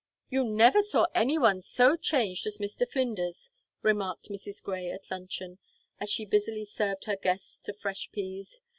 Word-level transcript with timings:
"You 0.31 0.43
never 0.43 0.81
saw 0.81 1.05
anyone 1.13 1.61
so 1.61 1.95
changed 1.95 2.47
as 2.47 2.57
Mr. 2.57 2.89
Flinders," 2.89 3.51
remarked 3.83 4.29
Mrs. 4.31 4.59
Grey 4.63 4.89
at 4.89 5.11
luncheon, 5.11 5.59
as 5.99 6.09
she 6.09 6.25
busily 6.25 6.65
served 6.65 7.03
her 7.05 7.15
guests 7.15 7.61
to 7.65 7.73
fresh 7.75 8.09
peas. 8.11 8.59